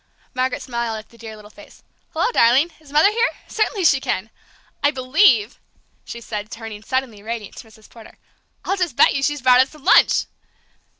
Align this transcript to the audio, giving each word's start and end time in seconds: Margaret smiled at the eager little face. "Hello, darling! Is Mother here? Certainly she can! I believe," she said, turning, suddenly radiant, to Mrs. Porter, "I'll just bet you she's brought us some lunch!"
Margaret 0.33 0.63
smiled 0.63 0.97
at 0.97 1.09
the 1.09 1.15
eager 1.17 1.35
little 1.35 1.51
face. 1.51 1.83
"Hello, 2.11 2.31
darling! 2.31 2.71
Is 2.79 2.91
Mother 2.91 3.11
here? 3.11 3.27
Certainly 3.47 3.85
she 3.85 3.99
can! 3.99 4.31
I 4.81 4.89
believe," 4.89 5.59
she 6.05 6.21
said, 6.21 6.49
turning, 6.49 6.81
suddenly 6.81 7.21
radiant, 7.21 7.55
to 7.57 7.67
Mrs. 7.67 7.87
Porter, 7.87 8.17
"I'll 8.65 8.77
just 8.77 8.95
bet 8.95 9.13
you 9.13 9.21
she's 9.21 9.43
brought 9.43 9.59
us 9.61 9.69
some 9.69 9.83
lunch!" 9.83 10.25